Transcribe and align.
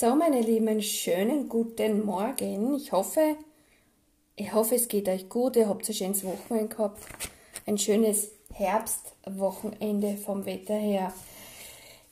So, 0.00 0.14
meine 0.14 0.40
Lieben, 0.40 0.80
schönen 0.80 1.48
guten 1.48 2.06
Morgen. 2.06 2.76
Ich 2.76 2.92
hoffe, 2.92 3.34
ich 4.36 4.52
hoffe, 4.54 4.76
es 4.76 4.86
geht 4.86 5.08
euch 5.08 5.28
gut. 5.28 5.56
Ihr 5.56 5.68
habt 5.68 5.88
ein 5.88 5.92
schönes 5.92 6.22
Wochenende 6.22 6.68
gehabt. 6.68 7.02
Ein 7.66 7.78
schönes 7.78 8.30
Herbstwochenende 8.52 10.16
vom 10.16 10.46
Wetter 10.46 10.76
her. 10.76 11.12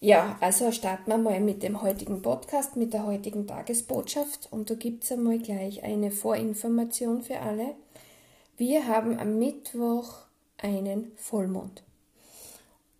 Ja, 0.01 0.37
also 0.41 0.73
starten 0.73 1.13
wir 1.13 1.17
mal 1.17 1.39
mit 1.39 1.63
dem 1.63 1.81
heutigen 1.81 2.23
Podcast, 2.23 2.75
mit 2.75 2.93
der 2.93 3.07
heutigen 3.07 3.47
Tagesbotschaft. 3.47 4.49
Und 4.51 4.69
da 4.69 4.75
gibt 4.75 5.05
es 5.05 5.13
einmal 5.13 5.39
gleich 5.39 5.85
eine 5.85 6.11
Vorinformation 6.11 7.23
für 7.23 7.39
alle. 7.39 7.77
Wir 8.57 8.89
haben 8.89 9.17
am 9.17 9.39
Mittwoch 9.39 10.13
einen 10.59 11.13
Vollmond. 11.15 11.85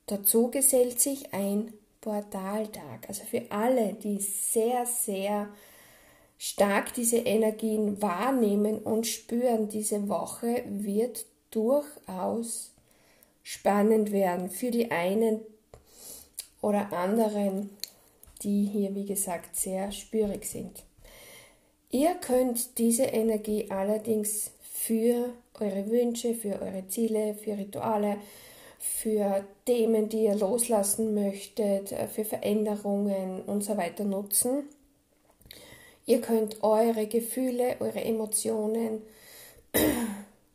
Dazu 0.07 0.49
gesellt 0.49 1.01
sich 1.01 1.35
ein 1.35 1.73
Portaltag. 2.07 3.09
Also 3.09 3.25
für 3.25 3.43
alle, 3.51 3.95
die 3.95 4.21
sehr, 4.21 4.87
sehr 4.87 5.49
stark 6.39 6.95
diese 6.95 7.17
Energien 7.17 8.01
wahrnehmen 8.01 8.79
und 8.79 9.09
spüren, 9.09 9.69
diese 9.69 10.09
Woche 10.09 10.63
wird 10.69 11.27
durchaus 11.51 12.71
spannend 13.43 14.13
werden. 14.13 14.51
Für 14.51 14.71
die 14.71 14.93
einen 14.93 15.41
oder 16.61 16.93
anderen, 16.93 17.71
die 18.43 18.67
hier, 18.67 18.95
wie 18.95 19.07
gesagt, 19.07 19.57
sehr 19.57 19.91
spürig 19.91 20.45
sind. 20.45 20.85
Ihr 21.91 22.15
könnt 22.15 22.79
diese 22.79 23.05
Energie 23.05 23.69
allerdings 23.69 24.53
für 24.61 25.33
eure 25.59 25.91
Wünsche, 25.91 26.35
für 26.35 26.63
eure 26.63 26.87
Ziele, 26.87 27.35
für 27.35 27.59
Rituale, 27.59 28.19
für 28.79 29.45
Themen, 29.65 30.09
die 30.09 30.25
ihr 30.25 30.35
loslassen 30.35 31.15
möchtet, 31.15 31.93
äh, 31.93 32.09
für 32.09 32.25
Veränderungen 32.25 33.43
und 33.43 33.65
so 33.65 33.77
weiter 33.77 34.05
nutzen. 34.05 34.65
Ihr 36.05 36.21
könnt 36.21 36.63
eure 36.63 37.07
Gefühle, 37.07 37.77
eure 37.81 38.05
Emotionen 38.05 39.03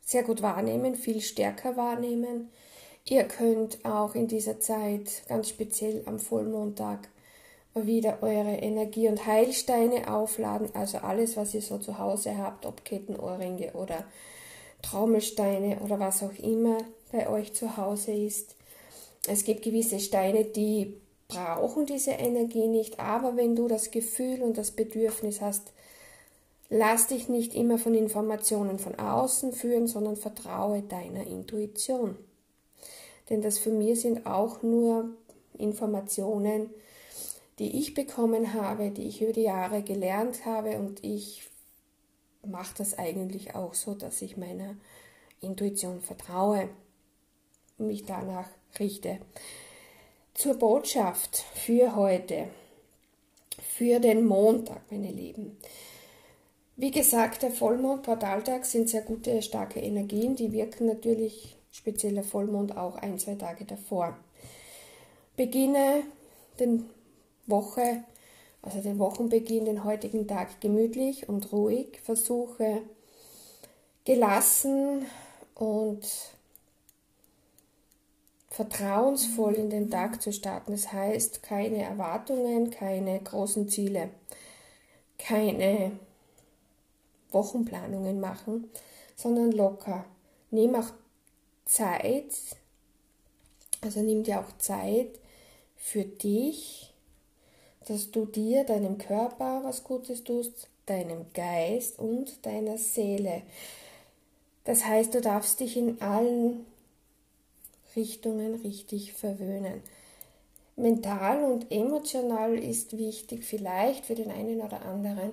sehr 0.00 0.22
gut 0.22 0.42
wahrnehmen, 0.42 0.94
viel 0.94 1.20
stärker 1.20 1.76
wahrnehmen. 1.76 2.50
Ihr 3.04 3.24
könnt 3.24 3.84
auch 3.84 4.14
in 4.14 4.28
dieser 4.28 4.60
Zeit, 4.60 5.22
ganz 5.28 5.48
speziell 5.48 6.02
am 6.06 6.18
Vollmontag, 6.18 7.08
wieder 7.74 8.22
eure 8.22 8.56
Energie- 8.56 9.08
und 9.08 9.26
Heilsteine 9.26 10.12
aufladen, 10.12 10.68
also 10.74 10.98
alles, 10.98 11.36
was 11.36 11.54
ihr 11.54 11.62
so 11.62 11.78
zu 11.78 11.98
Hause 11.98 12.36
habt, 12.36 12.66
ob 12.66 12.84
Kettenohrringe 12.84 13.72
oder 13.72 14.04
Trommelsteine 14.82 15.78
oder 15.80 15.98
was 15.98 16.22
auch 16.22 16.34
immer 16.34 16.78
bei 17.12 17.28
euch 17.28 17.52
zu 17.52 17.76
Hause 17.76 18.12
ist. 18.12 18.56
Es 19.28 19.44
gibt 19.44 19.62
gewisse 19.62 20.00
Steine, 20.00 20.44
die 20.44 20.96
brauchen 21.28 21.86
diese 21.86 22.12
Energie 22.12 22.66
nicht, 22.66 22.98
aber 22.98 23.36
wenn 23.36 23.54
du 23.54 23.68
das 23.68 23.90
Gefühl 23.90 24.42
und 24.42 24.58
das 24.58 24.72
Bedürfnis 24.72 25.40
hast, 25.40 25.72
lass 26.68 27.06
dich 27.06 27.28
nicht 27.28 27.54
immer 27.54 27.78
von 27.78 27.94
Informationen 27.94 28.78
von 28.78 28.98
außen 28.98 29.52
führen, 29.52 29.86
sondern 29.86 30.16
vertraue 30.16 30.82
deiner 30.82 31.26
Intuition. 31.26 32.16
Denn 33.30 33.42
das 33.42 33.58
für 33.58 33.70
mich 33.70 34.00
sind 34.00 34.26
auch 34.26 34.62
nur 34.62 35.10
Informationen, 35.56 36.70
die 37.58 37.78
ich 37.78 37.94
bekommen 37.94 38.54
habe, 38.54 38.90
die 38.90 39.06
ich 39.06 39.22
über 39.22 39.32
die 39.32 39.42
Jahre 39.42 39.82
gelernt 39.82 40.44
habe 40.44 40.78
und 40.78 41.04
ich 41.04 41.48
mache 42.44 42.74
das 42.78 42.98
eigentlich 42.98 43.54
auch 43.54 43.74
so, 43.74 43.94
dass 43.94 44.20
ich 44.20 44.36
meiner 44.36 44.74
Intuition 45.40 46.00
vertraue 46.00 46.68
und 47.82 47.88
mich 47.88 48.04
danach 48.04 48.48
richte. 48.78 49.18
Zur 50.34 50.54
Botschaft 50.54 51.44
für 51.54 51.94
heute, 51.94 52.48
für 53.76 54.00
den 54.00 54.24
Montag, 54.24 54.90
meine 54.90 55.10
Lieben. 55.10 55.58
Wie 56.76 56.90
gesagt, 56.90 57.42
der 57.42 57.50
Vollmond, 57.50 58.02
Portaltag 58.02 58.64
sind 58.64 58.88
sehr 58.88 59.02
gute, 59.02 59.42
starke 59.42 59.80
Energien, 59.80 60.36
die 60.36 60.52
wirken 60.52 60.86
natürlich 60.86 61.56
speziell 61.70 62.14
der 62.14 62.24
Vollmond 62.24 62.76
auch 62.76 62.96
ein, 62.96 63.18
zwei 63.18 63.34
Tage 63.34 63.66
davor. 63.66 64.16
Beginne 65.36 66.02
den 66.58 66.88
Woche 67.46 68.04
also 68.62 68.80
den 68.80 69.00
Wochenbeginn, 69.00 69.64
den 69.64 69.82
heutigen 69.82 70.28
Tag 70.28 70.60
gemütlich 70.60 71.28
und 71.28 71.52
ruhig. 71.52 72.00
Versuche 72.04 72.82
gelassen 74.04 75.04
und 75.56 76.00
vertrauensvoll 78.52 79.54
in 79.54 79.70
den 79.70 79.90
Tag 79.90 80.20
zu 80.20 80.30
starten. 80.30 80.72
Das 80.72 80.92
heißt, 80.92 81.42
keine 81.42 81.82
Erwartungen, 81.82 82.70
keine 82.70 83.18
großen 83.18 83.66
Ziele, 83.68 84.10
keine 85.18 85.92
Wochenplanungen 87.30 88.20
machen, 88.20 88.70
sondern 89.16 89.52
locker. 89.52 90.04
Nimm 90.50 90.74
auch 90.74 90.90
Zeit, 91.64 92.34
also 93.80 94.00
nimm 94.00 94.22
dir 94.22 94.40
auch 94.40 94.58
Zeit 94.58 95.18
für 95.76 96.04
dich, 96.04 96.92
dass 97.88 98.10
du 98.10 98.26
dir, 98.26 98.64
deinem 98.64 98.98
Körper 98.98 99.62
was 99.64 99.82
Gutes 99.82 100.24
tust, 100.24 100.68
deinem 100.84 101.24
Geist 101.32 101.98
und 101.98 102.44
deiner 102.44 102.76
Seele. 102.76 103.42
Das 104.64 104.84
heißt, 104.84 105.14
du 105.14 105.22
darfst 105.22 105.58
dich 105.60 105.78
in 105.78 106.02
allen 106.02 106.66
Richtungen 107.96 108.54
richtig 108.56 109.12
verwöhnen. 109.12 109.82
Mental 110.76 111.44
und 111.44 111.70
emotional 111.70 112.58
ist 112.58 112.96
wichtig, 112.96 113.44
vielleicht 113.44 114.06
für 114.06 114.14
den 114.14 114.30
einen 114.30 114.60
oder 114.60 114.82
anderen 114.82 115.32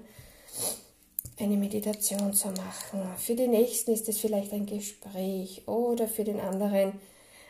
eine 1.39 1.55
Meditation 1.55 2.33
zu 2.33 2.49
machen. 2.49 3.01
Für 3.17 3.35
den 3.35 3.51
nächsten 3.51 3.91
ist 3.91 4.09
es 4.09 4.19
vielleicht 4.19 4.51
ein 4.51 4.65
Gespräch 4.65 5.67
oder 5.67 6.07
für 6.07 6.25
den 6.25 6.39
anderen 6.39 6.93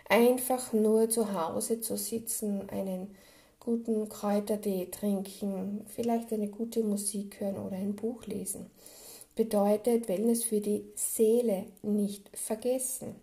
einfach 0.08 0.74
nur 0.74 1.10
zu 1.10 1.34
Hause 1.34 1.82
zu 1.82 1.98
sitzen, 1.98 2.70
einen 2.70 3.16
guten 3.60 4.08
Kräutertee 4.10 4.88
trinken, 4.92 5.86
vielleicht 5.88 6.32
eine 6.32 6.48
gute 6.48 6.84
Musik 6.84 7.40
hören 7.40 7.58
oder 7.58 7.78
ein 7.78 7.96
Buch 7.96 8.26
lesen. 8.26 8.70
Bedeutet 9.36 10.08
Wellness 10.08 10.44
für 10.44 10.62
die 10.62 10.86
Seele 10.96 11.66
nicht 11.82 12.30
vergessen. 12.38 13.16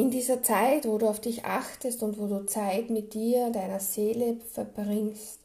In 0.00 0.10
dieser 0.10 0.42
Zeit, 0.42 0.86
wo 0.86 0.96
du 0.96 1.06
auf 1.06 1.20
dich 1.20 1.44
achtest 1.44 2.02
und 2.02 2.18
wo 2.18 2.26
du 2.26 2.46
Zeit 2.46 2.88
mit 2.88 3.12
dir, 3.12 3.50
deiner 3.50 3.80
Seele 3.80 4.38
verbringst, 4.50 5.40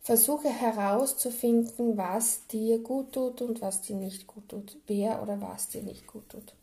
versuche 0.00 0.48
herauszufinden, 0.48 1.98
was 1.98 2.46
dir 2.46 2.78
gut 2.78 3.12
tut 3.12 3.42
und 3.42 3.60
was 3.60 3.82
dir 3.82 3.96
nicht 3.96 4.26
gut 4.26 4.48
tut, 4.48 4.78
wer 4.86 5.22
oder 5.22 5.38
was 5.42 5.68
dir 5.68 5.82
nicht 5.82 6.06
gut 6.06 6.26
tut. 6.30 6.54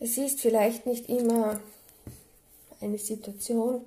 Es 0.00 0.18
ist 0.18 0.40
vielleicht 0.40 0.86
nicht 0.86 1.08
immer 1.08 1.60
eine 2.80 2.98
Situation. 2.98 3.82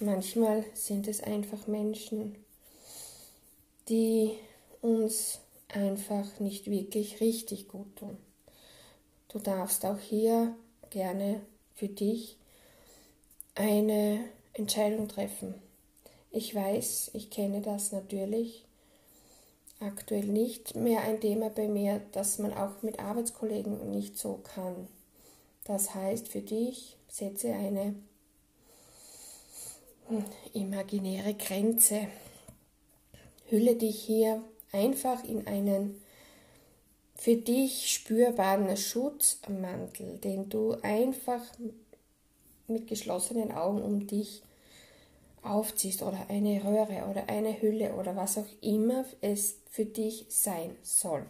Manchmal 0.00 0.64
sind 0.72 1.06
es 1.08 1.22
einfach 1.22 1.66
Menschen, 1.66 2.36
die 3.90 4.30
uns 4.80 5.40
einfach 5.68 6.40
nicht 6.40 6.70
wirklich 6.70 7.20
richtig 7.20 7.68
gut 7.68 7.96
tun. 7.96 8.16
Du 9.28 9.38
darfst 9.40 9.84
auch 9.84 9.98
hier 9.98 10.56
gerne 10.92 11.40
für 11.74 11.88
dich 11.88 12.36
eine 13.54 14.20
Entscheidung 14.52 15.08
treffen. 15.08 15.54
Ich 16.30 16.54
weiß, 16.54 17.10
ich 17.14 17.30
kenne 17.30 17.60
das 17.62 17.92
natürlich 17.92 18.64
aktuell 19.80 20.26
nicht 20.26 20.76
mehr 20.76 21.00
ein 21.02 21.20
Thema 21.20 21.50
bei 21.50 21.66
mir, 21.66 22.00
dass 22.12 22.38
man 22.38 22.52
auch 22.52 22.82
mit 22.82 23.00
Arbeitskollegen 23.00 23.90
nicht 23.90 24.18
so 24.18 24.40
kann. 24.54 24.86
Das 25.64 25.94
heißt 25.94 26.28
für 26.28 26.40
dich, 26.40 26.96
setze 27.08 27.52
eine 27.52 27.94
imaginäre 30.52 31.34
Grenze. 31.34 32.06
Hülle 33.48 33.76
dich 33.76 34.02
hier 34.02 34.42
einfach 34.72 35.24
in 35.24 35.46
einen 35.46 36.01
für 37.22 37.36
dich 37.36 37.92
spürbaren 37.92 38.76
Schutzmantel, 38.76 40.18
den 40.18 40.48
du 40.48 40.72
einfach 40.82 41.40
mit 42.66 42.88
geschlossenen 42.88 43.52
Augen 43.52 43.80
um 43.80 44.08
dich 44.08 44.42
aufziehst 45.40 46.02
oder 46.02 46.26
eine 46.28 46.64
Röhre 46.64 47.08
oder 47.08 47.28
eine 47.28 47.62
Hülle 47.62 47.94
oder 47.94 48.16
was 48.16 48.38
auch 48.38 48.48
immer 48.60 49.04
es 49.20 49.54
für 49.70 49.84
dich 49.84 50.26
sein 50.30 50.74
soll. 50.82 51.24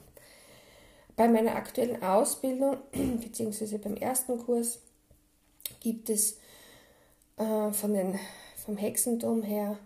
Bei 1.14 1.28
meiner 1.28 1.56
aktuellen 1.56 2.02
Ausbildung 2.02 2.78
bzw. 2.92 3.76
beim 3.76 3.96
ersten 3.96 4.38
Kurs 4.38 4.78
gibt 5.80 6.08
es 6.08 6.38
äh, 7.36 7.70
von 7.70 7.92
den 7.92 8.18
vom 8.64 8.78
Hexentum 8.78 9.42
her 9.42 9.78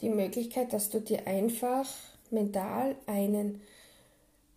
die 0.00 0.10
Möglichkeit, 0.10 0.72
dass 0.72 0.90
du 0.90 1.00
dir 1.00 1.26
einfach 1.26 1.88
mental 2.30 2.94
einen 3.06 3.60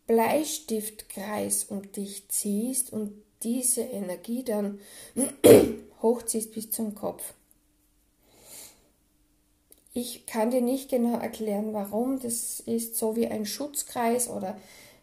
Bleistiftkreis 0.07 1.65
um 1.65 1.91
dich 1.91 2.27
ziehst 2.29 2.91
und 2.91 3.11
diese 3.43 3.81
Energie 3.81 4.43
dann 4.43 4.79
hochziehst 6.01 6.53
bis 6.53 6.71
zum 6.71 6.95
Kopf. 6.95 7.33
Ich 9.93 10.25
kann 10.25 10.51
dir 10.51 10.61
nicht 10.61 10.89
genau 10.89 11.17
erklären, 11.17 11.73
warum. 11.73 12.19
Das 12.19 12.59
ist 12.61 12.97
so 12.97 13.15
wie 13.15 13.27
ein 13.27 13.45
Schutzkreis 13.45 14.29
oder 14.29 14.57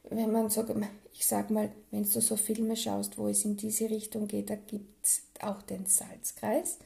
wenn 0.08 0.30
man 0.30 0.50
so, 0.50 0.64
ich 1.12 1.26
sag 1.26 1.50
mal, 1.50 1.70
wenn 1.90 2.04
du 2.04 2.20
so 2.20 2.36
Filme 2.36 2.76
schaust, 2.76 3.18
wo 3.18 3.28
es 3.28 3.44
in 3.44 3.56
diese 3.56 3.90
Richtung 3.90 4.28
geht, 4.28 4.50
da 4.50 4.54
gibt 4.54 5.04
es 5.04 5.22
auch 5.40 5.62
den 5.62 5.86
Salzkreis. 5.86 6.78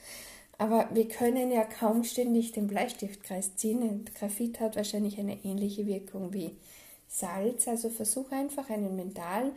Aber 0.56 0.88
wir 0.92 1.06
können 1.06 1.52
ja 1.52 1.64
kaum 1.64 2.02
ständig 2.02 2.52
den 2.52 2.66
Bleistiftkreis 2.66 3.56
ziehen. 3.56 4.04
Graphit 4.18 4.58
hat 4.58 4.76
wahrscheinlich 4.76 5.18
eine 5.18 5.44
ähnliche 5.44 5.86
Wirkung 5.86 6.32
wie 6.32 6.56
Salz. 7.08 7.66
Also 7.68 7.90
versuche 7.90 8.34
einfach 8.34 8.70
einen 8.70 8.96
mental 8.96 9.52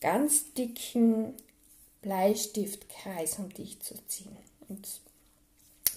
ganz 0.00 0.52
dicken 0.54 1.34
Bleistiftkreis 2.02 3.38
um 3.38 3.52
dich 3.52 3.80
zu 3.80 3.94
ziehen. 4.06 4.36
Und 4.68 5.00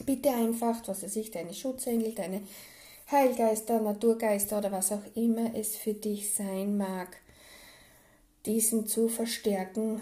bitte 0.06 0.30
einfach, 0.30 0.88
was 0.88 1.04
weiß 1.04 1.16
ich, 1.18 1.32
deine 1.32 1.54
Schutzengel, 1.54 2.14
deine 2.14 2.42
Heilgeister, 3.12 3.80
Naturgeister 3.80 4.60
oder 4.60 4.72
was 4.72 4.92
auch 4.92 5.04
immer 5.16 5.56
es 5.56 5.76
für 5.76 5.94
dich 5.94 6.34
sein 6.34 6.78
mag, 6.78 7.18
diesen 8.46 8.88
zu 8.88 9.08
verstärken 9.08 10.02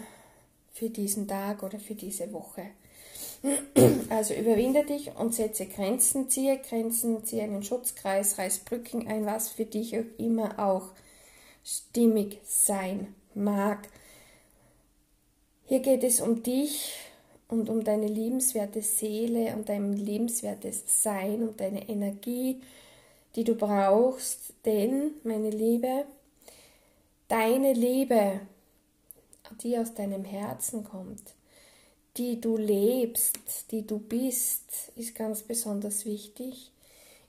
für 0.72 0.90
diesen 0.90 1.26
Tag 1.26 1.62
oder 1.62 1.80
für 1.80 1.94
diese 1.94 2.32
Woche. 2.32 2.66
Also 4.10 4.34
überwinde 4.34 4.84
dich 4.84 5.14
und 5.16 5.34
setze 5.34 5.66
Grenzen, 5.66 6.28
ziehe 6.28 6.58
Grenzen, 6.58 7.24
ziehe 7.24 7.42
einen 7.42 7.62
Schutzkreis, 7.62 8.38
reiß 8.38 8.60
Brücken 8.60 9.06
ein, 9.06 9.26
was 9.26 9.50
für 9.50 9.64
dich 9.64 9.96
auch 9.98 10.04
immer 10.18 10.58
auch 10.58 10.88
stimmig 11.64 12.40
sein 12.44 13.14
mag. 13.34 13.88
Hier 15.66 15.80
geht 15.80 16.02
es 16.04 16.20
um 16.20 16.42
dich 16.42 16.94
und 17.48 17.68
um 17.68 17.84
deine 17.84 18.06
liebenswerte 18.06 18.82
Seele, 18.82 19.54
um 19.54 19.64
dein 19.64 19.92
liebenswertes 19.92 21.02
Sein, 21.02 21.46
um 21.46 21.56
deine 21.56 21.88
Energie, 21.88 22.60
die 23.36 23.44
du 23.44 23.54
brauchst. 23.54 24.54
Denn, 24.64 25.12
meine 25.24 25.50
Liebe, 25.50 26.06
deine 27.28 27.74
Liebe, 27.74 28.40
die 29.62 29.78
aus 29.78 29.94
deinem 29.94 30.24
Herzen 30.24 30.84
kommt, 30.84 31.34
die 32.16 32.40
du 32.40 32.56
lebst, 32.56 33.38
die 33.70 33.86
du 33.86 33.98
bist, 33.98 34.92
ist 34.96 35.14
ganz 35.14 35.42
besonders 35.42 36.04
wichtig 36.04 36.72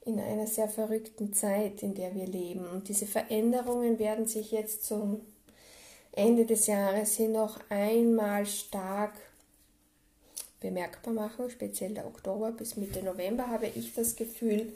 in 0.06 0.20
einer 0.20 0.48
sehr 0.48 0.68
verrückten 0.68 1.34
Zeit, 1.34 1.84
in 1.84 1.94
der 1.94 2.16
wir 2.16 2.26
leben. 2.26 2.68
Und 2.68 2.88
diese 2.90 3.06
Veränderungen 3.06 4.00
werden 4.00 4.26
sich 4.26 4.52
jetzt 4.52 4.86
zum 4.86 5.22
Ende 6.12 6.46
des 6.46 6.68
Jahres 6.68 7.16
hin 7.16 7.34
noch 7.34 7.60
einmal 7.70 8.46
stark 8.46 9.14
bemerkbar 10.60 11.14
machen, 11.14 11.50
speziell 11.50 11.94
der 11.94 12.08
Oktober 12.08 12.52
bis 12.52 12.76
Mitte 12.76 13.04
November 13.04 13.48
habe 13.48 13.68
ich 13.68 13.94
das 13.94 14.16
Gefühl. 14.16 14.74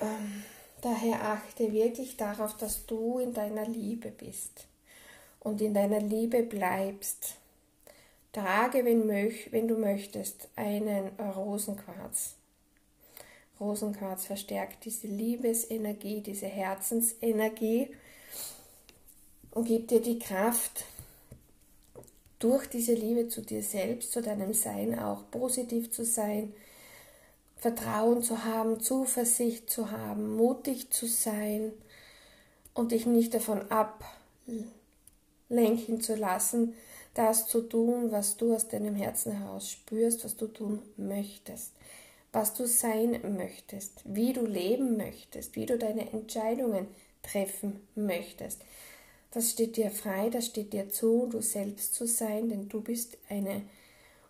Ähm, 0.00 0.44
daher 0.80 1.22
achte 1.22 1.72
wirklich 1.72 2.16
darauf, 2.16 2.56
dass 2.56 2.86
du 2.86 3.18
in 3.18 3.32
deiner 3.32 3.66
Liebe 3.66 4.10
bist 4.10 4.66
und 5.40 5.60
in 5.60 5.74
deiner 5.74 6.00
Liebe 6.00 6.42
bleibst. 6.42 7.36
Trage, 8.34 8.84
wenn, 8.84 9.06
möch, 9.06 9.50
wenn 9.52 9.68
du 9.68 9.76
möchtest, 9.76 10.48
einen 10.56 11.08
Rosenquarz. 11.18 12.34
Rosenquarz 13.60 14.26
verstärkt 14.26 14.84
diese 14.84 15.06
Liebesenergie, 15.06 16.20
diese 16.20 16.46
Herzensenergie 16.46 17.88
und 19.52 19.66
gibt 19.66 19.92
dir 19.92 20.02
die 20.02 20.18
Kraft, 20.18 20.84
durch 22.40 22.66
diese 22.66 22.92
Liebe 22.92 23.28
zu 23.28 23.40
dir 23.40 23.62
selbst, 23.62 24.12
zu 24.12 24.20
deinem 24.20 24.52
Sein 24.52 24.98
auch 24.98 25.22
positiv 25.30 25.90
zu 25.90 26.04
sein, 26.04 26.52
Vertrauen 27.56 28.22
zu 28.22 28.44
haben, 28.44 28.80
Zuversicht 28.80 29.70
zu 29.70 29.90
haben, 29.90 30.36
mutig 30.36 30.90
zu 30.90 31.06
sein 31.06 31.72
und 32.74 32.92
dich 32.92 33.06
nicht 33.06 33.32
davon 33.32 33.64
ablenken 33.70 34.68
zu 36.02 36.16
lassen, 36.16 36.74
das 37.14 37.46
zu 37.46 37.62
tun, 37.62 38.10
was 38.10 38.36
du 38.36 38.54
aus 38.54 38.68
deinem 38.68 38.94
Herzen 38.96 39.32
heraus 39.32 39.70
spürst, 39.70 40.24
was 40.24 40.36
du 40.36 40.48
tun 40.48 40.82
möchtest, 40.96 41.72
was 42.32 42.54
du 42.54 42.66
sein 42.66 43.20
möchtest, 43.36 44.02
wie 44.04 44.32
du 44.32 44.44
leben 44.44 44.96
möchtest, 44.96 45.54
wie 45.54 45.66
du 45.66 45.78
deine 45.78 46.12
Entscheidungen 46.12 46.88
treffen 47.22 47.80
möchtest. 47.94 48.60
Das 49.30 49.50
steht 49.50 49.76
dir 49.76 49.90
frei, 49.90 50.28
das 50.30 50.46
steht 50.46 50.72
dir 50.72 50.90
zu, 50.90 51.28
du 51.30 51.40
selbst 51.40 51.94
zu 51.94 52.06
sein, 52.06 52.48
denn 52.48 52.68
du 52.68 52.80
bist 52.80 53.16
eine 53.28 53.62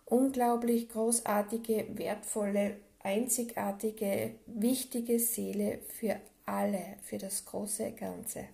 unglaublich 0.05 0.89
großartige, 0.89 1.87
wertvolle, 1.95 2.77
einzigartige, 2.99 4.35
wichtige 4.45 5.19
Seele 5.19 5.79
für 5.99 6.15
alle, 6.45 6.97
für 7.03 7.17
das 7.17 7.45
große 7.45 7.91
Ganze. 7.91 8.45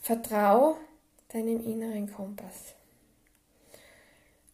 Vertrau 0.00 0.76
deinem 1.34 1.64
inneren 1.64 2.10
Kompass. 2.10 2.74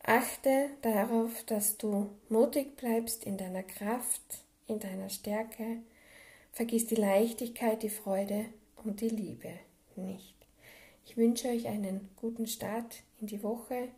Achte 0.03 0.71
darauf, 0.81 1.45
dass 1.45 1.77
du 1.77 2.09
mutig 2.31 2.77
bleibst 2.77 3.25
in 3.25 3.37
deiner 3.37 3.63
Kraft, 3.63 4.45
in 4.67 4.81
deiner 4.81 5.11
Stärke. 5.11 5.83
Vergiss 6.53 6.87
die 6.87 6.95
Leichtigkeit, 6.95 7.83
die 7.83 7.91
Freude 7.91 8.47
und 8.83 9.03
die 9.03 9.11
Liebe 9.11 9.53
nicht. 9.95 10.35
Ich 11.05 11.19
wünsche 11.19 11.49
euch 11.49 11.69
einen 11.69 12.09
guten 12.17 12.47
Start 12.47 13.03
in 13.21 13.27
die 13.27 13.43
Woche 13.43 13.89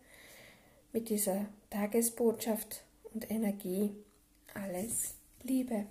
mit 0.93 1.09
dieser 1.09 1.47
Tagesbotschaft 1.71 2.83
und 3.15 3.31
Energie. 3.31 3.95
Alles 4.55 5.15
Liebe. 5.45 5.87